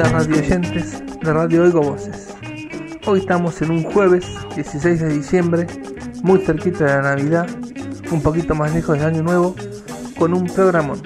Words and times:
Hola 0.00 0.12
radio 0.12 0.38
oyentes 0.38 1.02
de 1.20 1.30
Radio 1.30 1.62
Oigo 1.64 1.82
Voces. 1.82 2.28
Hoy 3.06 3.20
estamos 3.20 3.60
en 3.60 3.70
un 3.70 3.82
jueves 3.82 4.24
16 4.56 4.98
de 4.98 5.08
diciembre, 5.10 5.66
muy 6.22 6.40
cerquita 6.40 6.86
de 6.86 6.90
la 6.90 7.02
Navidad, 7.02 7.46
un 8.10 8.22
poquito 8.22 8.54
más 8.54 8.72
lejos 8.72 8.96
del 8.96 9.06
Año 9.06 9.22
Nuevo, 9.22 9.54
con 10.18 10.32
un 10.32 10.46
programón. 10.46 11.02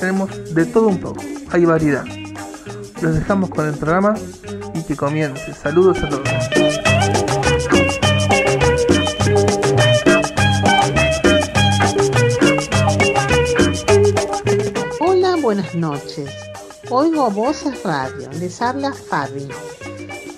Tenemos 0.00 0.54
de 0.54 0.64
todo 0.64 0.88
un 0.88 0.98
poco, 0.98 1.22
hay 1.50 1.66
variedad. 1.66 2.06
Los 3.02 3.16
dejamos 3.16 3.50
con 3.50 3.68
el 3.68 3.74
programa 3.74 4.14
y 4.72 4.82
que 4.82 4.96
comience. 4.96 5.52
Saludos 5.52 6.02
a 6.02 6.08
todos. 6.08 6.28
Hola, 15.00 15.36
buenas 15.36 15.74
noches. 15.74 16.51
Oigo 16.94 17.30
Voces 17.30 17.82
Radio. 17.84 18.28
Les 18.38 18.60
habla 18.60 18.92
Fabi. 18.92 19.48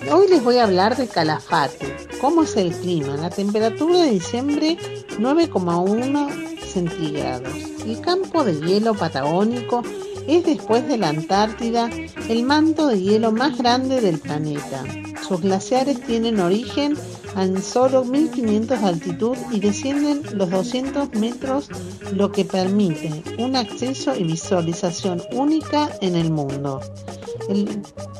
Hoy 0.09 0.29
les 0.29 0.41
voy 0.41 0.55
a 0.57 0.63
hablar 0.63 0.95
de 0.95 1.05
Calafate. 1.05 1.97
¿Cómo 2.21 2.43
es 2.43 2.55
el 2.55 2.71
clima? 2.71 3.17
La 3.17 3.29
temperatura 3.29 3.99
de 3.99 4.11
diciembre 4.11 4.77
9,1 5.19 6.57
centígrados. 6.61 7.53
El 7.85 7.99
campo 7.99 8.45
de 8.45 8.57
hielo 8.61 8.93
patagónico 8.93 9.83
es 10.27 10.45
después 10.45 10.87
de 10.87 10.97
la 10.97 11.09
Antártida 11.09 11.89
el 12.29 12.43
manto 12.43 12.87
de 12.87 13.01
hielo 13.01 13.33
más 13.33 13.57
grande 13.57 13.99
del 13.99 14.19
planeta. 14.19 14.85
Sus 15.27 15.41
glaciares 15.41 15.99
tienen 16.05 16.39
origen 16.39 16.95
en 17.37 17.61
solo 17.61 18.03
1500 18.03 18.81
de 18.81 18.87
altitud 18.87 19.37
y 19.51 19.59
descienden 19.59 20.21
los 20.37 20.49
200 20.49 21.13
metros, 21.15 21.69
lo 22.13 22.31
que 22.31 22.45
permite 22.45 23.23
un 23.37 23.55
acceso 23.55 24.15
y 24.15 24.23
visualización 24.23 25.21
única 25.31 25.89
en 26.01 26.15
el 26.15 26.31
mundo. 26.31 26.81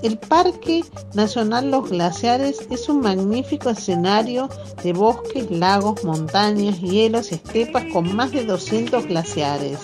El, 0.04 0.18
Parque 0.18 0.84
Nacional 1.14 1.72
Los 1.72 1.90
Glaciares 1.90 2.68
es 2.70 2.90
un 2.90 3.02
magnífico 3.02 3.70
escenario 3.70 4.50
de 4.84 4.94
bosques, 4.94 5.50
lagos, 5.50 6.04
montañas, 6.04 6.80
hielos 6.80 7.32
estepas 7.32 7.86
con 7.92 8.16
más 8.16 8.32
de 8.32 8.46
200 8.46 9.06
glaciares. 9.08 9.80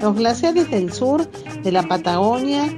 Los 0.00 0.16
glaciares 0.16 0.70
del 0.70 0.92
sur 0.92 1.30
de 1.30 1.72
la 1.72 1.82
Patagonia 1.82 2.74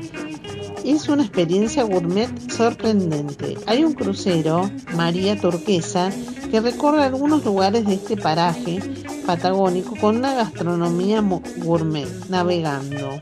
es 0.84 1.08
una 1.08 1.22
experiencia 1.22 1.84
gourmet 1.84 2.28
sorprendente. 2.50 3.56
Hay 3.66 3.84
un 3.84 3.92
crucero, 3.92 4.70
María 4.96 5.40
Turquesa, 5.40 6.10
que 6.50 6.60
recorre 6.60 7.04
algunos 7.04 7.44
lugares 7.44 7.86
de 7.86 7.94
este 7.94 8.16
paraje 8.16 8.80
patagónico 9.26 9.96
con 9.96 10.16
una 10.16 10.34
gastronomía 10.34 11.22
gourmet, 11.58 12.08
navegando. 12.28 13.20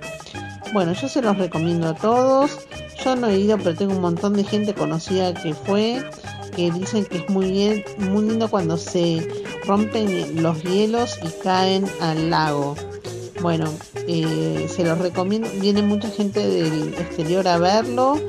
Bueno, 0.72 0.92
yo 0.92 1.08
se 1.08 1.22
los 1.22 1.36
recomiendo 1.36 1.88
a 1.88 1.94
todos. 1.94 2.58
Yo 3.04 3.16
no 3.16 3.28
he 3.28 3.38
ido, 3.38 3.58
pero 3.58 3.74
tengo 3.74 3.94
un 3.94 4.00
montón 4.00 4.34
de 4.34 4.44
gente 4.44 4.74
conocida 4.74 5.34
que 5.34 5.54
fue, 5.54 6.04
que 6.54 6.70
dicen 6.70 7.04
que 7.04 7.18
es 7.18 7.28
muy 7.28 7.50
bien, 7.50 7.84
muy 7.98 8.24
lindo 8.24 8.48
cuando 8.48 8.76
se 8.76 9.26
rompen 9.66 10.42
los 10.42 10.62
hielos 10.62 11.18
y 11.22 11.42
caen 11.42 11.86
al 12.00 12.30
lago. 12.30 12.76
Bueno, 13.42 13.72
eh, 14.06 14.68
se 14.68 14.84
los 14.84 14.98
recomiendo. 14.98 15.48
Viene 15.60 15.80
mucha 15.82 16.10
gente 16.10 16.46
del 16.46 16.92
exterior 16.94 17.48
a 17.48 17.56
verlo. 17.56 18.20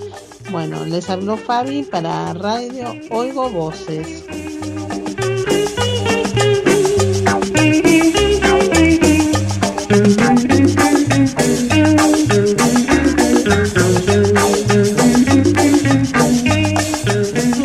Bueno, 0.52 0.86
les 0.86 1.10
habló 1.10 1.36
Fabi 1.36 1.84
para 1.84 2.34
Radio 2.34 2.94
Oigo 3.12 3.50
Voces. 3.50 4.24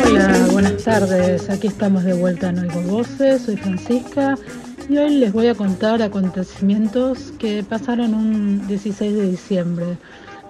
Hola, 0.05 0.47
buenas 0.51 0.83
tardes. 0.83 1.49
Aquí 1.49 1.67
estamos 1.67 2.03
de 2.03 2.13
vuelta 2.13 2.49
en 2.49 2.59
Oigo 2.59 2.81
Voces. 2.81 3.43
Soy 3.43 3.55
Francisca 3.55 4.35
y 4.89 4.97
hoy 4.97 5.17
les 5.17 5.33
voy 5.33 5.47
a 5.47 5.55
contar 5.55 6.01
acontecimientos 6.01 7.33
que 7.39 7.63
pasaron 7.63 8.13
un 8.13 8.67
16 8.67 9.15
de 9.15 9.29
diciembre. 9.29 9.85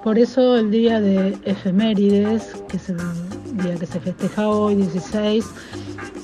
Por 0.03 0.19
eso 0.19 0.57
el 0.57 0.71
día 0.71 1.01
de 1.01 1.37
efemérides, 1.43 2.55
que 2.69 2.77
es 2.77 2.89
el 2.89 2.97
día 3.61 3.75
que 3.75 3.85
se 3.85 3.99
festeja 3.99 4.47
hoy, 4.47 4.75
16, 4.75 5.45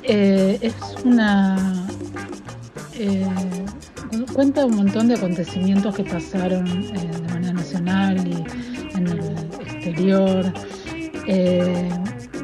eh, 0.03 0.59
es 0.61 0.75
una... 1.03 1.87
Eh, 2.95 3.25
cuenta 4.33 4.65
un 4.65 4.75
montón 4.75 5.07
de 5.07 5.15
acontecimientos 5.15 5.95
que 5.95 6.03
pasaron 6.03 6.67
eh, 6.67 7.11
de 7.21 7.33
manera 7.33 7.53
nacional 7.53 8.27
y 8.27 8.95
en 8.95 9.07
el 9.07 9.19
exterior. 9.61 10.53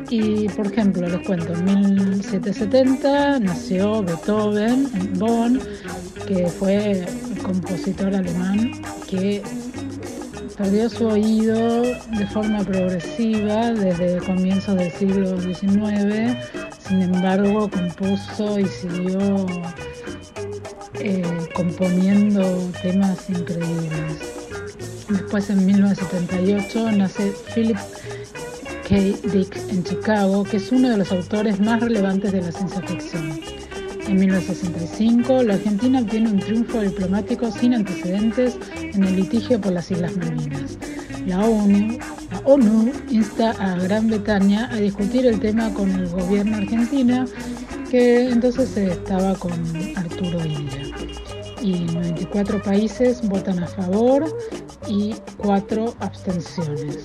Y 0.09 0.49
por 0.49 0.65
ejemplo, 0.65 1.07
les 1.07 1.25
cuento, 1.25 1.53
en 1.53 1.65
1770 1.65 3.39
nació 3.39 4.01
Beethoven 4.01 4.89
en 4.95 5.19
Bonn, 5.19 5.61
que 6.27 6.47
fue 6.47 7.05
un 7.29 7.35
compositor 7.35 8.15
alemán 8.15 8.71
que 9.07 9.43
perdió 10.57 10.89
su 10.89 11.07
oído 11.07 11.83
de 11.83 12.27
forma 12.33 12.63
progresiva 12.63 13.71
desde 13.71 14.17
comienzos 14.25 14.75
del 14.77 14.91
siglo 14.93 15.39
XIX, 15.39 16.35
sin 16.87 17.01
embargo 17.03 17.69
compuso 17.69 18.59
y 18.59 18.65
siguió 18.65 19.45
eh, 20.95 21.21
componiendo 21.53 22.41
temas 22.81 23.29
increíbles. 23.29 24.39
Después 25.07 25.49
en 25.49 25.65
1978 25.65 26.91
nace 26.93 27.31
Philip 27.53 27.77
Dick 28.89 29.55
en 29.69 29.83
Chicago, 29.83 30.44
que 30.44 30.57
es 30.57 30.72
uno 30.72 30.89
de 30.89 30.97
los 30.97 31.11
autores 31.11 31.59
más 31.59 31.79
relevantes 31.79 32.31
de 32.31 32.41
la 32.41 32.51
ciencia 32.51 32.81
ficción. 32.81 33.39
En 34.07 34.16
1965, 34.16 35.44
la 35.44 35.53
Argentina 35.53 36.00
obtiene 36.00 36.31
un 36.31 36.39
triunfo 36.39 36.81
diplomático 36.81 37.51
sin 37.51 37.75
antecedentes 37.75 38.57
en 38.81 39.03
el 39.03 39.16
litigio 39.16 39.61
por 39.61 39.73
las 39.73 39.91
Islas 39.91 40.17
Malvinas. 40.17 40.79
La 41.27 41.45
ONU, 41.45 42.00
la 42.31 42.39
ONU 42.45 42.91
insta 43.11 43.51
a 43.51 43.77
Gran 43.77 44.07
Bretaña 44.07 44.67
a 44.72 44.77
discutir 44.77 45.27
el 45.27 45.39
tema 45.39 45.71
con 45.71 45.91
el 45.91 46.07
gobierno 46.09 46.57
argentino, 46.57 47.25
que 47.91 48.31
entonces 48.31 48.75
estaba 48.75 49.35
con 49.35 49.51
Arturo 49.97 50.44
Illia. 50.44 50.81
Y 51.61 51.81
94 51.94 52.63
países 52.63 53.21
votan 53.21 53.61
a 53.61 53.67
favor 53.67 54.25
y 54.89 55.16
4 55.38 55.94
abstenciones. 56.00 56.97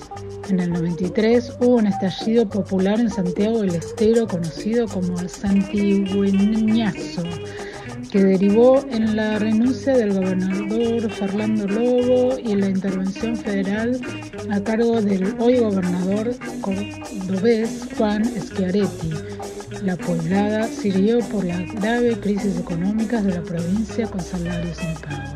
En 0.49 0.59
el 0.59 0.73
93 0.73 1.53
hubo 1.59 1.75
un 1.75 1.87
estallido 1.87 2.49
popular 2.49 2.99
en 2.99 3.09
Santiago 3.09 3.61
del 3.61 3.75
Estero 3.75 4.27
conocido 4.27 4.87
como 4.87 5.19
el 5.19 5.29
Santigüeñazo, 5.29 7.23
que 8.11 8.23
derivó 8.23 8.83
en 8.89 9.15
la 9.15 9.39
renuncia 9.39 9.95
del 9.95 10.13
gobernador 10.13 11.09
Fernando 11.11 11.67
Lobo 11.67 12.37
y 12.39 12.55
la 12.55 12.69
intervención 12.69 13.35
federal 13.35 13.99
a 14.51 14.59
cargo 14.61 15.01
del 15.01 15.35
hoy 15.39 15.59
gobernador 15.59 16.35
cordobés 16.61 17.87
Juan 17.97 18.23
Schiaretti. 18.25 19.11
La 19.83 19.95
poblada 19.97 20.67
sirvió 20.67 21.19
por 21.29 21.45
la 21.45 21.59
grave 21.59 22.19
crisis 22.19 22.57
económica 22.57 23.21
de 23.21 23.35
la 23.35 23.43
provincia 23.43 24.07
con 24.07 24.21
salarios 24.21 24.77
impagos. 24.81 25.34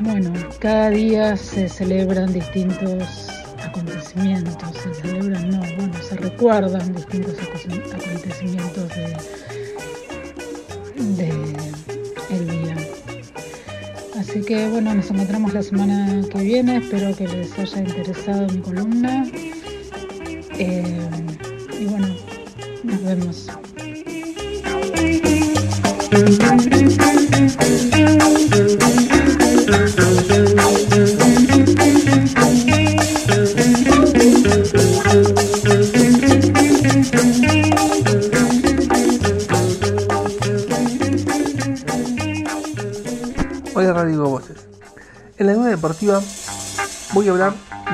Bueno, 0.00 0.32
cada 0.58 0.90
día 0.90 1.36
se 1.36 1.68
celebran 1.68 2.32
distintos 2.32 3.28
acontecimientos, 3.62 4.70
se 4.82 4.94
celebran, 5.00 5.50
no, 5.50 5.60
bueno, 5.76 5.94
se 6.02 6.16
recuerdan 6.16 6.94
distintos 6.94 7.34
acontecimientos 7.38 8.88
de, 8.88 9.16
de 11.16 11.28
el 12.30 12.48
día. 12.48 12.76
Así 14.18 14.40
que 14.40 14.68
bueno, 14.68 14.94
nos 14.94 15.10
encontramos 15.10 15.52
la 15.52 15.62
semana 15.62 16.22
que 16.30 16.38
viene, 16.38 16.78
espero 16.78 17.14
que 17.16 17.28
les 17.28 17.58
haya 17.58 17.78
interesado 17.78 18.46
mi 18.48 18.58
columna. 18.60 19.26
Eh, 20.58 21.08
y 21.80 21.84
bueno, 21.86 22.08
nos 22.82 23.04
vemos. 23.04 23.48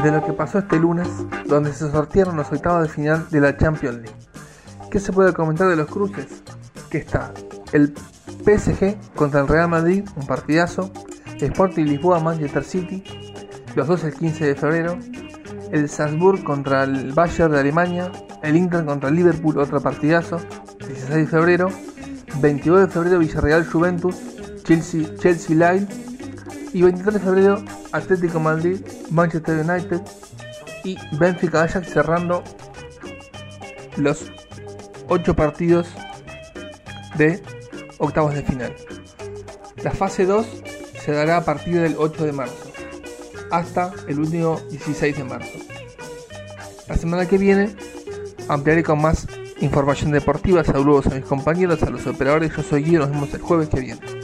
De 0.02 0.12
lo 0.12 0.24
que 0.24 0.32
pasó 0.32 0.58
este 0.58 0.78
lunes, 0.78 1.08
donde 1.46 1.72
se 1.72 1.90
sortearon 1.90 2.36
los 2.36 2.52
octavos 2.52 2.82
de 2.82 2.88
final 2.88 3.26
de 3.30 3.40
la 3.40 3.56
Champions 3.56 3.96
League. 3.96 4.16
¿Qué 4.90 5.00
se 5.00 5.12
puede 5.12 5.32
comentar 5.32 5.68
de 5.68 5.76
los 5.76 5.88
cruces? 5.88 6.26
Que 6.88 6.98
está 6.98 7.32
el 7.72 7.94
PSG 8.44 8.96
contra 9.16 9.40
el 9.40 9.48
Real 9.48 9.68
Madrid, 9.68 10.08
un 10.16 10.26
partidazo, 10.26 10.92
Sporting 11.40 11.84
Lisboa, 11.84 12.20
Manchester 12.20 12.64
City, 12.64 13.02
los 13.74 13.88
dos 13.88 14.04
el 14.04 14.14
15 14.14 14.46
de 14.46 14.54
febrero, 14.54 14.98
el 15.72 15.88
Salzburg 15.88 16.44
contra 16.44 16.84
el 16.84 17.12
Bayern 17.12 17.52
de 17.52 17.60
Alemania, 17.60 18.12
el 18.42 18.56
Inter 18.56 18.84
contra 18.84 19.08
el 19.08 19.16
Liverpool, 19.16 19.58
otro 19.58 19.80
partidazo, 19.80 20.38
16 20.78 21.10
de 21.10 21.26
febrero, 21.26 21.68
22 22.40 22.80
de 22.82 22.88
febrero 22.88 23.18
Villarreal 23.18 23.66
Juventus, 23.66 24.16
Chelsea, 24.62 25.08
Chelsea 25.18 25.56
Lille 25.56 25.88
y 26.72 26.82
23 26.82 27.14
de 27.14 27.20
febrero 27.20 27.64
Atlético 27.92 28.40
Madrid, 28.40 28.80
Manchester 29.10 29.64
United 29.68 30.00
y 30.84 30.96
Benfica 31.12 31.62
Ajax 31.62 31.90
cerrando 31.90 32.42
los 33.96 34.30
8 35.08 35.34
partidos 35.34 35.88
de 37.16 37.42
octavos 37.98 38.34
de 38.34 38.42
final. 38.42 38.74
La 39.82 39.90
fase 39.90 40.26
2 40.26 40.46
se 41.04 41.12
dará 41.12 41.38
a 41.38 41.44
partir 41.44 41.80
del 41.80 41.96
8 41.98 42.24
de 42.24 42.32
marzo 42.32 42.68
hasta 43.50 43.92
el 44.06 44.20
último 44.20 44.60
16 44.70 45.16
de 45.16 45.24
marzo. 45.24 45.58
La 46.86 46.96
semana 46.96 47.26
que 47.26 47.38
viene 47.38 47.74
ampliaré 48.48 48.82
con 48.82 49.00
más 49.00 49.26
información 49.60 50.10
deportiva. 50.10 50.64
Saludos 50.64 51.06
a 51.06 51.14
mis 51.14 51.24
compañeros, 51.24 51.82
a 51.82 51.90
los 51.90 52.06
operadores. 52.06 52.54
Yo 52.56 52.62
soy 52.62 52.84
Guido, 52.84 53.00
nos 53.00 53.10
vemos 53.10 53.34
el 53.34 53.40
jueves 53.40 53.68
que 53.68 53.80
viene. 53.80 54.17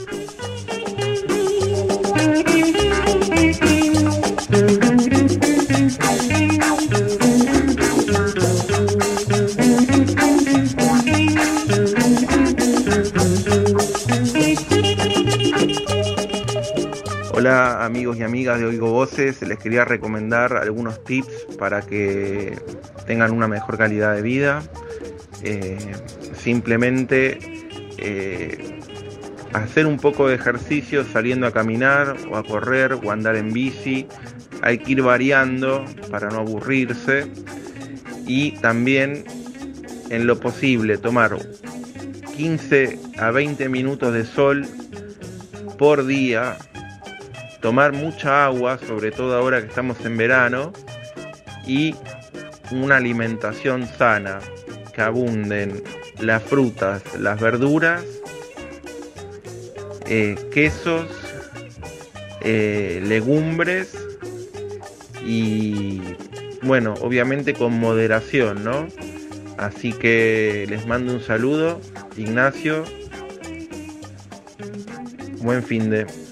Amigos 17.95 18.17
y 18.17 18.23
amigas 18.23 18.59
de 18.59 18.65
Oigo 18.65 18.91
Voces, 18.91 19.41
les 19.41 19.57
quería 19.57 19.85
recomendar 19.85 20.57
algunos 20.57 21.01
tips 21.05 21.47
para 21.57 21.81
que 21.81 22.59
tengan 23.07 23.31
una 23.31 23.47
mejor 23.47 23.77
calidad 23.77 24.13
de 24.13 24.21
vida. 24.21 24.61
Eh, 25.43 25.77
simplemente 26.33 27.39
eh, 27.97 28.81
hacer 29.53 29.87
un 29.87 29.97
poco 29.97 30.27
de 30.27 30.35
ejercicio 30.35 31.05
saliendo 31.05 31.47
a 31.47 31.51
caminar 31.51 32.17
o 32.29 32.35
a 32.35 32.43
correr 32.43 32.99
o 33.01 33.11
andar 33.11 33.37
en 33.37 33.53
bici. 33.53 34.07
Hay 34.61 34.79
que 34.79 34.91
ir 34.91 35.01
variando 35.01 35.85
para 36.11 36.27
no 36.27 36.39
aburrirse 36.39 37.31
y 38.27 38.59
también 38.59 39.23
en 40.09 40.27
lo 40.27 40.37
posible 40.37 40.97
tomar 40.97 41.37
15 42.35 42.99
a 43.19 43.31
20 43.31 43.69
minutos 43.69 44.13
de 44.13 44.25
sol 44.25 44.67
por 45.77 46.05
día 46.05 46.57
tomar 47.65 47.93
mucha 47.93 48.45
agua, 48.45 48.77
sobre 48.77 49.09
todo 49.09 49.35
ahora 49.35 49.59
que 49.59 49.65
estamos 49.65 49.99
en 50.05 50.17
verano, 50.17 50.71
y 51.65 51.95
una 52.69 52.97
alimentación 52.97 53.87
sana, 53.87 54.37
que 54.93 55.01
abunden 55.01 55.81
las 56.19 56.43
frutas, 56.43 57.01
las 57.19 57.41
verduras, 57.41 58.05
eh, 60.05 60.35
quesos, 60.51 61.07
eh, 62.41 63.01
legumbres 63.03 63.97
y 65.25 66.01
bueno, 66.61 66.93
obviamente 67.01 67.55
con 67.55 67.79
moderación, 67.79 68.63
¿no? 68.63 68.87
Así 69.57 69.91
que 69.91 70.67
les 70.69 70.85
mando 70.85 71.13
un 71.13 71.21
saludo, 71.21 71.81
Ignacio. 72.15 72.83
Buen 75.41 75.63
fin 75.63 75.89
de... 75.89 76.24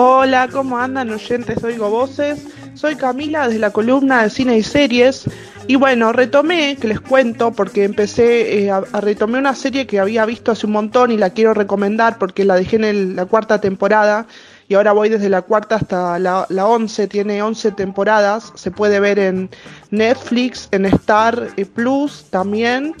Hola, 0.00 0.46
¿cómo 0.52 0.78
andan 0.78 1.10
oyentes? 1.10 1.64
Oigo 1.64 1.90
Voces. 1.90 2.46
Soy 2.74 2.94
Camila 2.94 3.48
desde 3.48 3.58
la 3.58 3.72
columna 3.72 4.22
de 4.22 4.30
cine 4.30 4.56
y 4.56 4.62
series. 4.62 5.24
Y 5.66 5.74
bueno, 5.74 6.12
retomé, 6.12 6.76
que 6.76 6.86
les 6.86 7.00
cuento, 7.00 7.50
porque 7.50 7.82
empecé 7.82 8.62
eh, 8.62 8.70
a, 8.70 8.84
a, 8.92 9.00
retomé 9.00 9.40
una 9.40 9.56
serie 9.56 9.88
que 9.88 9.98
había 9.98 10.24
visto 10.24 10.52
hace 10.52 10.66
un 10.66 10.72
montón 10.74 11.10
y 11.10 11.16
la 11.16 11.30
quiero 11.30 11.52
recomendar 11.52 12.16
porque 12.16 12.44
la 12.44 12.54
dejé 12.54 12.76
en 12.76 13.16
la 13.16 13.26
cuarta 13.26 13.60
temporada 13.60 14.28
y 14.68 14.74
ahora 14.74 14.92
voy 14.92 15.08
desde 15.08 15.30
la 15.30 15.42
cuarta 15.42 15.76
hasta 15.76 16.18
la, 16.18 16.46
11, 16.48 17.08
tiene 17.08 17.42
11 17.42 17.72
temporadas, 17.72 18.52
se 18.54 18.70
puede 18.70 19.00
ver 19.00 19.18
en 19.18 19.48
Netflix, 19.90 20.68
en 20.72 20.84
Star 20.84 21.48
eh, 21.56 21.64
Plus 21.64 22.26
también. 22.30 22.94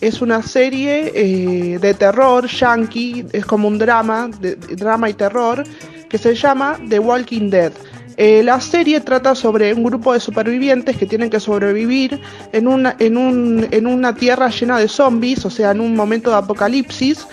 Es 0.00 0.20
una 0.20 0.42
serie 0.42 1.12
eh, 1.14 1.78
de 1.78 1.94
terror 1.94 2.48
yankee, 2.48 3.24
es 3.32 3.46
como 3.46 3.68
un 3.68 3.78
drama, 3.78 4.28
de 4.40 4.56
drama 4.56 5.08
y 5.08 5.14
terror, 5.14 5.62
que 6.12 6.18
se 6.18 6.34
llama 6.34 6.78
The 6.90 6.98
Walking 6.98 7.48
Dead. 7.48 7.72
Eh, 8.18 8.42
la 8.42 8.60
serie 8.60 9.00
trata 9.00 9.34
sobre 9.34 9.72
un 9.72 9.82
grupo 9.82 10.12
de 10.12 10.20
supervivientes 10.20 10.98
que 10.98 11.06
tienen 11.06 11.30
que 11.30 11.40
sobrevivir 11.40 12.20
en 12.52 12.68
una, 12.68 12.94
en, 12.98 13.16
un, 13.16 13.66
en 13.70 13.86
una 13.86 14.14
tierra 14.14 14.50
llena 14.50 14.78
de 14.78 14.88
zombies, 14.88 15.46
o 15.46 15.50
sea, 15.50 15.70
en 15.70 15.80
un 15.80 15.96
momento 15.96 16.28
de 16.28 16.36
apocalipsis. 16.36 17.26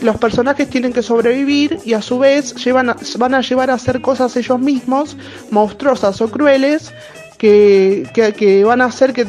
Los 0.00 0.18
personajes 0.18 0.68
tienen 0.68 0.92
que 0.92 1.02
sobrevivir 1.02 1.78
y 1.84 1.92
a 1.92 2.02
su 2.02 2.18
vez 2.18 2.56
llevan 2.56 2.96
van 3.16 3.34
a 3.34 3.40
llevar 3.40 3.70
a 3.70 3.74
hacer 3.74 4.00
cosas 4.00 4.36
ellos 4.36 4.58
mismos, 4.58 5.16
monstruosas 5.52 6.20
o 6.20 6.28
crueles, 6.28 6.92
que, 7.38 8.08
que, 8.14 8.64
van 8.64 8.80
a 8.80 8.86
hacer 8.86 9.12
que, 9.12 9.26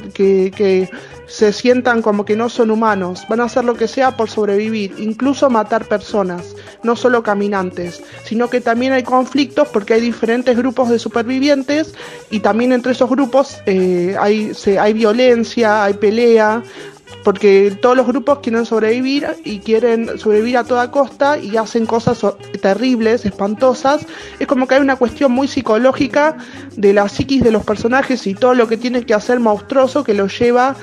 que 0.51 0.89
se 1.27 1.51
sientan 1.53 2.01
como 2.01 2.25
que 2.25 2.35
no 2.35 2.49
son 2.49 2.71
humanos, 2.71 3.25
van 3.27 3.41
a 3.41 3.45
hacer 3.45 3.65
lo 3.65 3.75
que 3.75 3.87
sea 3.87 4.15
por 4.15 4.29
sobrevivir, 4.29 4.95
incluso 4.97 5.49
matar 5.49 5.85
personas, 5.87 6.55
no 6.83 6.95
solo 6.95 7.23
caminantes, 7.23 8.03
sino 8.23 8.49
que 8.49 8.61
también 8.61 8.93
hay 8.93 9.03
conflictos 9.03 9.67
porque 9.69 9.95
hay 9.95 10.01
diferentes 10.01 10.55
grupos 10.55 10.89
de 10.89 10.99
supervivientes 10.99 11.93
y 12.29 12.39
también 12.39 12.71
entre 12.71 12.91
esos 12.91 13.09
grupos 13.09 13.57
eh, 13.65 14.15
hay, 14.19 14.51
hay 14.79 14.93
violencia, 14.93 15.83
hay 15.83 15.95
pelea, 15.95 16.63
porque 17.23 17.77
todos 17.81 17.97
los 17.97 18.05
grupos 18.05 18.39
quieren 18.39 18.65
sobrevivir 18.65 19.27
y 19.43 19.59
quieren 19.59 20.19
sobrevivir 20.19 20.57
a 20.57 20.63
toda 20.63 20.91
costa 20.91 21.37
y 21.37 21.57
hacen 21.57 21.85
cosas 21.85 22.19
terribles, 22.61 23.25
espantosas. 23.25 24.05
Es 24.39 24.47
como 24.47 24.67
que 24.67 24.75
hay 24.75 24.81
una 24.81 24.95
cuestión 24.95 25.31
muy 25.31 25.47
psicológica 25.47 26.37
de 26.75 26.93
la 26.93 27.09
psiquis 27.09 27.43
de 27.43 27.51
los 27.51 27.63
personajes 27.63 28.27
y 28.27 28.35
todo 28.35 28.53
lo 28.53 28.67
que 28.67 28.77
tienen 28.77 29.03
que 29.03 29.13
hacer 29.13 29.39
monstruoso 29.39 30.03
que 30.03 30.13
los 30.13 30.37
lleva 30.37 30.75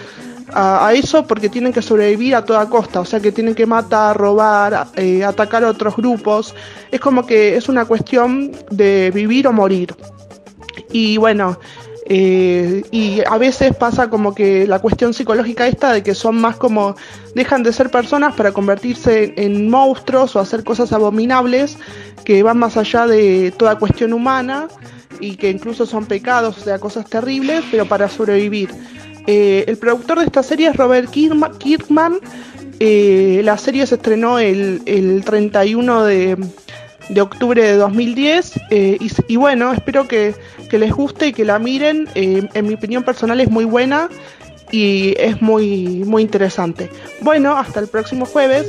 a, 0.54 0.92
eso 0.94 1.26
porque 1.26 1.48
tienen 1.48 1.72
que 1.72 1.82
sobrevivir 1.82 2.34
a 2.34 2.44
toda 2.44 2.68
costa, 2.68 3.00
o 3.00 3.04
sea 3.04 3.20
que 3.20 3.32
tienen 3.32 3.54
que 3.54 3.66
matar, 3.66 4.16
robar, 4.16 4.88
eh, 4.96 5.24
atacar 5.24 5.64
a 5.64 5.68
otros 5.68 5.96
grupos. 5.96 6.54
Es 6.90 7.00
como 7.00 7.26
que 7.26 7.56
es 7.56 7.68
una 7.68 7.84
cuestión 7.84 8.52
de 8.70 9.10
vivir 9.14 9.46
o 9.46 9.52
morir. 9.52 9.94
Y 10.90 11.16
bueno, 11.16 11.58
eh, 12.06 12.82
y 12.90 13.21
a 13.28 13.38
veces 13.38 13.75
pasa 13.76 14.11
como 14.11 14.35
que 14.35 14.66
la 14.66 14.80
cuestión 14.80 15.14
psicológica 15.14 15.68
esta 15.68 15.92
de 15.92 16.02
que 16.02 16.14
son 16.14 16.40
más 16.40 16.56
como 16.56 16.97
dejan 17.35 17.62
de 17.62 17.73
ser 17.73 17.90
personas 17.90 18.35
para 18.35 18.52
convertirse 18.52 19.35
en 19.37 19.71
monstruos 19.71 20.35
o 20.35 20.40
hacer 20.40 20.64
cosas 20.64 20.92
abominables 20.92 21.78
que 22.25 22.42
van 22.42 22.59
más 22.59 22.76
allá 22.76 23.06
de 23.06 23.52
toda 23.56 23.78
cuestión 23.78 24.12
humana 24.12 24.68
y 25.21 25.37
que 25.37 25.50
incluso 25.50 25.87
son 25.87 26.06
pecados, 26.06 26.59
o 26.59 26.61
sea, 26.61 26.78
cosas 26.78 27.09
terribles, 27.09 27.64
pero 27.71 27.87
para 27.87 28.09
sobrevivir. 28.09 28.71
Eh, 29.26 29.64
el 29.68 29.76
productor 29.76 30.18
de 30.18 30.25
esta 30.25 30.42
serie 30.42 30.68
es 30.68 30.76
Robert 30.76 31.09
Kirkman. 31.11 32.18
Eh, 32.80 33.40
la 33.44 33.56
serie 33.56 33.87
se 33.87 33.94
estrenó 33.94 34.40
el, 34.40 34.82
el 34.87 35.25
31 35.25 36.04
de, 36.04 36.37
de, 37.09 37.21
octubre 37.21 37.62
de 37.62 37.76
2010 37.76 38.61
eh, 38.71 38.97
y, 38.99 39.11
y, 39.28 39.37
bueno, 39.37 39.73
espero 39.73 40.09
que, 40.09 40.35
que, 40.73 40.79
les 40.79 40.93
guste 40.93 41.29
y 41.29 41.33
que 41.35 41.45
la 41.45 41.59
miren. 41.59 42.09
Eh, 42.14 42.49
en 42.55 42.67
mi 42.67 42.75
opinión 42.75 43.02
personal 43.02 43.38
es 43.41 43.50
muy 43.50 43.67
buena 43.67 44.09
y 44.71 45.14
es 45.19 45.43
muy, 45.43 46.02
muy 46.07 46.23
interesante. 46.23 46.88
Bueno, 47.21 47.57
hasta 47.59 47.81
el 47.81 47.88
próximo 47.88 48.25
jueves. 48.25 48.67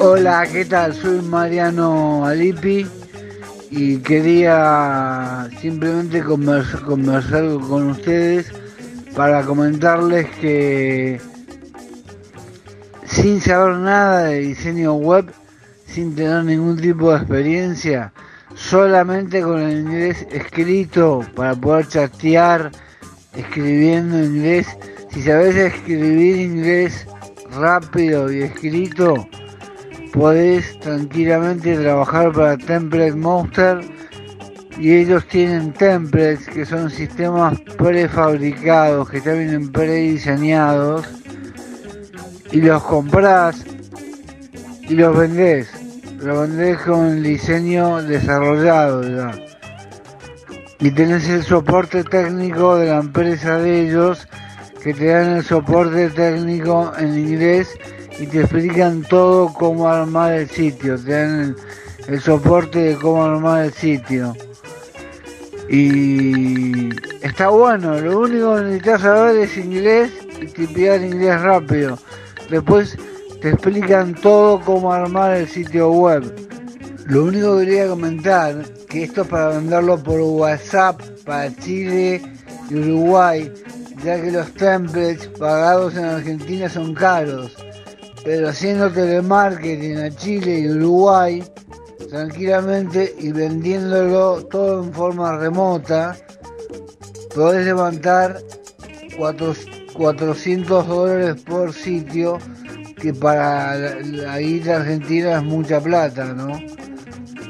Hola, 0.00 0.48
¿qué 0.50 0.64
tal? 0.64 0.92
Soy 0.94 1.20
Mariano 1.20 2.26
Alipi 2.26 2.99
y 3.70 3.98
quería 3.98 5.48
simplemente 5.60 6.22
conversar, 6.22 6.82
conversar, 6.82 7.44
con 7.68 7.90
ustedes 7.90 8.52
para 9.14 9.44
comentarles 9.44 10.28
que 10.40 11.20
sin 13.04 13.40
saber 13.40 13.76
nada 13.76 14.24
de 14.24 14.40
diseño 14.40 14.94
web 14.94 15.32
sin 15.86 16.14
tener 16.14 16.44
ningún 16.44 16.76
tipo 16.76 17.10
de 17.10 17.18
experiencia, 17.18 18.12
solamente 18.54 19.42
con 19.42 19.60
el 19.60 19.80
inglés 19.80 20.26
escrito 20.30 21.20
para 21.34 21.54
poder 21.54 21.88
chatear 21.88 22.70
escribiendo 23.34 24.22
inglés. 24.22 24.66
Si 25.10 25.22
sabes 25.22 25.56
escribir 25.56 26.36
inglés 26.36 27.06
rápido 27.50 28.32
y 28.32 28.42
escrito, 28.42 29.28
podés 30.12 30.78
tranquilamente 30.80 31.76
trabajar 31.76 32.32
para 32.32 32.56
Template 32.56 33.14
Monster 33.14 33.80
y 34.78 34.94
ellos 34.94 35.26
tienen 35.28 35.72
templates 35.72 36.46
que 36.48 36.64
son 36.64 36.90
sistemas 36.90 37.60
prefabricados 37.76 39.10
que 39.10 39.20
ya 39.20 39.32
vienen 39.32 39.70
prediseñados 39.70 41.06
y 42.50 42.60
los 42.60 42.82
compras 42.82 43.64
y 44.82 44.94
los 44.94 45.16
vendés. 45.16 45.68
Los 46.18 46.48
vendés 46.48 46.78
con 46.78 47.06
el 47.06 47.22
diseño 47.22 48.02
desarrollado 48.02 49.02
ya. 49.02 49.30
Y 50.80 50.90
tenés 50.90 51.28
el 51.28 51.42
soporte 51.42 52.02
técnico 52.04 52.76
de 52.76 52.86
la 52.86 52.98
empresa 52.98 53.58
de 53.58 53.86
ellos 53.86 54.26
que 54.82 54.94
te 54.94 55.06
dan 55.06 55.36
el 55.36 55.44
soporte 55.44 56.08
técnico 56.10 56.92
en 56.98 57.18
inglés 57.18 57.68
y 58.20 58.26
te 58.26 58.40
explican 58.40 59.02
todo 59.02 59.50
cómo 59.54 59.88
armar 59.88 60.34
el 60.34 60.50
sitio, 60.50 60.98
te 60.98 61.10
dan 61.10 61.56
el, 62.06 62.20
soporte 62.20 62.78
de 62.78 62.96
cómo 62.96 63.24
armar 63.24 63.64
el 63.64 63.72
sitio. 63.72 64.36
Y 65.70 66.90
está 67.24 67.48
bueno, 67.48 67.98
lo 67.98 68.20
único 68.20 68.56
que 68.56 68.62
necesitas 68.62 69.00
saber 69.00 69.36
es 69.36 69.56
inglés 69.56 70.12
y 70.38 70.46
tipear 70.46 71.02
inglés 71.02 71.40
rápido. 71.40 71.98
Después 72.50 72.98
te 73.40 73.50
explican 73.50 74.14
todo 74.14 74.60
cómo 74.60 74.92
armar 74.92 75.38
el 75.38 75.48
sitio 75.48 75.90
web. 75.90 76.22
Lo 77.06 77.24
único 77.24 77.58
que 77.58 77.64
quería 77.64 77.88
comentar, 77.88 78.62
que 78.86 79.04
esto 79.04 79.22
es 79.22 79.28
para 79.28 79.48
venderlo 79.48 79.96
por 79.96 80.20
WhatsApp 80.20 81.00
para 81.24 81.54
Chile 81.56 82.20
y 82.68 82.74
Uruguay, 82.74 83.50
ya 84.04 84.20
que 84.20 84.30
los 84.30 84.52
templates 84.52 85.26
pagados 85.38 85.96
en 85.96 86.04
Argentina 86.04 86.68
son 86.68 86.94
caros. 86.94 87.56
Pero 88.24 88.48
haciendo 88.48 88.90
telemarketing 88.90 89.98
a 89.98 90.10
Chile 90.10 90.60
y 90.60 90.70
Uruguay, 90.70 91.42
tranquilamente 92.10 93.14
y 93.18 93.32
vendiéndolo 93.32 94.44
todo 94.46 94.84
en 94.84 94.92
forma 94.92 95.38
remota, 95.38 96.16
podés 97.34 97.64
levantar 97.64 98.38
400 99.94 100.86
dólares 100.86 101.42
por 101.42 101.72
sitio, 101.72 102.38
que 103.00 103.14
para 103.14 103.76
la 103.76 104.40
isla 104.40 104.76
argentina 104.76 105.38
es 105.38 105.42
mucha 105.42 105.80
plata, 105.80 106.34
¿no? 106.34 106.58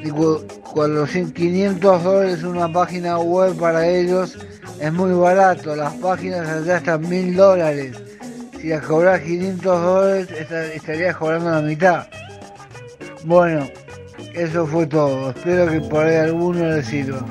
Y 0.02 0.10
500 1.32 2.04
dólares 2.04 2.42
una 2.44 2.72
página 2.72 3.18
web 3.18 3.56
para 3.56 3.86
ellos 3.86 4.38
es 4.80 4.92
muy 4.92 5.12
barato, 5.12 5.74
las 5.74 5.94
páginas 5.94 6.48
allá 6.48 6.78
están 6.78 7.08
1000 7.08 7.36
dólares. 7.36 8.09
Si 8.60 8.68
las 8.68 8.84
cobras 8.84 9.20
500 9.20 9.82
dólares 9.82 10.28
estarías 10.74 11.16
cobrando 11.16 11.50
la 11.50 11.62
mitad. 11.62 12.06
Bueno, 13.24 13.66
eso 14.34 14.66
fue 14.66 14.86
todo. 14.86 15.30
Espero 15.30 15.66
que 15.70 15.80
por 15.80 16.04
ahí 16.04 16.16
alguno 16.16 16.68
le 16.68 16.82
sirva. 16.82 17.24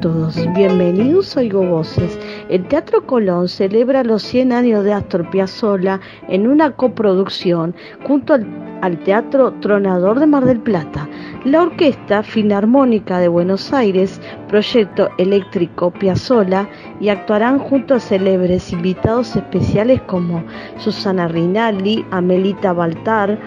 Todos, 0.00 0.34
bienvenidos 0.54 1.36
Oigo 1.36 1.62
Voces. 1.62 2.18
El 2.48 2.66
Teatro 2.68 3.06
Colón 3.06 3.48
celebra 3.48 4.02
los 4.02 4.22
100 4.22 4.52
años 4.52 4.82
de 4.84 4.94
Astor 4.94 5.28
Piazzolla 5.28 6.00
en 6.28 6.46
una 6.46 6.70
coproducción 6.70 7.74
junto 8.06 8.32
al, 8.32 8.46
al 8.80 8.98
Teatro 9.00 9.52
Tronador 9.60 10.18
de 10.18 10.26
Mar 10.26 10.46
del 10.46 10.60
Plata, 10.60 11.06
la 11.44 11.62
Orquesta 11.62 12.22
Filarmónica 12.22 13.18
de 13.18 13.28
Buenos 13.28 13.74
Aires, 13.74 14.22
Proyecto 14.48 15.10
Eléctrico 15.18 15.90
Piazzolla 15.90 16.66
y 16.98 17.10
actuarán 17.10 17.58
junto 17.58 17.94
a 17.94 18.00
célebres 18.00 18.72
invitados 18.72 19.36
especiales 19.36 20.00
como 20.02 20.42
Susana 20.78 21.28
Rinaldi, 21.28 22.06
Amelita 22.10 22.72
Baltar, 22.72 23.38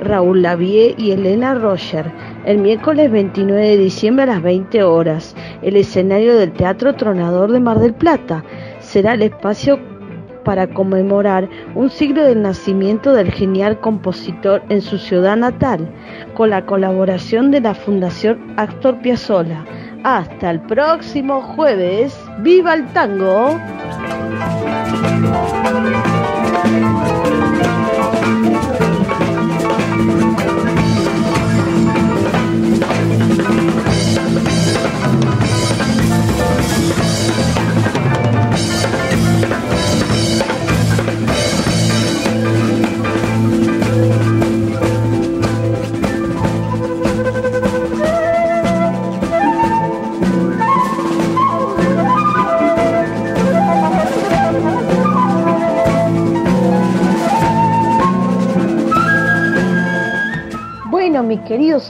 Raúl 0.00 0.42
Lavie 0.42 0.94
y 0.98 1.12
Elena 1.12 1.54
Roger. 1.54 2.10
El 2.44 2.58
miércoles 2.58 3.10
29 3.10 3.60
de 3.60 3.76
diciembre 3.76 4.24
a 4.24 4.26
las 4.26 4.42
20 4.42 4.82
horas, 4.82 5.36
el 5.62 5.76
escenario 5.76 6.36
del 6.36 6.52
Teatro 6.52 6.94
Tronador 6.94 7.52
de 7.52 7.60
Mar 7.60 7.78
del 7.78 7.94
Plata 7.94 8.42
será 8.80 9.14
el 9.14 9.22
espacio 9.22 9.78
para 10.44 10.66
conmemorar 10.66 11.48
un 11.74 11.90
siglo 11.90 12.24
del 12.24 12.42
nacimiento 12.42 13.12
del 13.12 13.30
genial 13.30 13.78
compositor 13.80 14.62
en 14.68 14.80
su 14.80 14.98
ciudad 14.98 15.36
natal, 15.36 15.88
con 16.34 16.50
la 16.50 16.64
colaboración 16.64 17.50
de 17.50 17.60
la 17.60 17.74
Fundación 17.74 18.54
Astor 18.56 19.00
Piazzolla. 19.00 19.64
Hasta 20.02 20.50
el 20.50 20.60
próximo 20.60 21.42
jueves. 21.42 22.18
¡Viva 22.38 22.74
el 22.74 22.86
tango! 22.92 23.58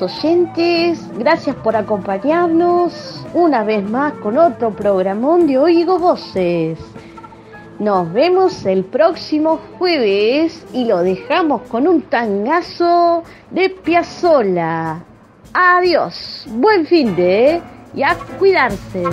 Oyentes, 0.02 1.00
gracias 1.18 1.56
por 1.56 1.76
acompañarnos 1.76 3.24
una 3.34 3.64
vez 3.64 3.88
más 3.88 4.12
con 4.14 4.38
otro 4.38 4.70
programón 4.70 5.46
de 5.46 5.58
Oigo 5.58 5.98
Voces. 5.98 6.78
Nos 7.78 8.12
vemos 8.12 8.66
el 8.66 8.84
próximo 8.84 9.58
jueves 9.78 10.66
y 10.72 10.84
lo 10.84 10.98
dejamos 10.98 11.62
con 11.62 11.88
un 11.88 12.02
tangazo 12.02 13.22
de 13.50 13.70
Piazzola. 13.70 15.02
Adiós, 15.52 16.46
buen 16.48 16.86
fin 16.86 17.16
de 17.16 17.60
y 17.94 18.02
a 18.02 18.16
cuidarse. 18.38 19.04